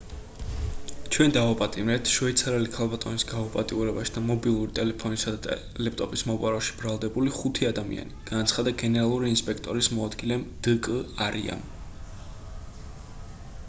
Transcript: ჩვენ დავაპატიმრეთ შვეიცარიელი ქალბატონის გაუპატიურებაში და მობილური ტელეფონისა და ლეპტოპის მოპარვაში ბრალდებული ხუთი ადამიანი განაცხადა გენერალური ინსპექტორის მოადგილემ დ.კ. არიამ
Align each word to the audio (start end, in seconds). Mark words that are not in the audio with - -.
ჩვენ 1.15 1.33
დავაპატიმრეთ 1.33 2.11
შვეიცარიელი 2.13 2.71
ქალბატონის 2.77 3.25
გაუპატიურებაში 3.31 4.13
და 4.15 4.23
მობილური 4.29 4.73
ტელეფონისა 4.79 5.33
და 5.49 5.57
ლეპტოპის 5.89 6.25
მოპარვაში 6.31 6.75
ბრალდებული 6.81 7.35
ხუთი 7.37 7.69
ადამიანი 7.71 8.17
განაცხადა 8.33 8.75
გენერალური 8.85 9.31
ინსპექტორის 9.35 9.91
მოადგილემ 10.01 10.49
დ.კ. 10.71 10.99
არიამ 11.29 11.63